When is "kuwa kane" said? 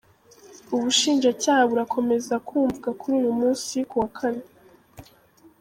3.89-4.43